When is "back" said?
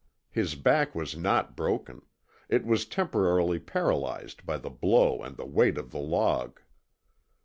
0.55-0.95